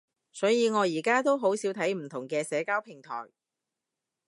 [0.31, 3.27] 所以我而家都好少睇唔同嘅社交平台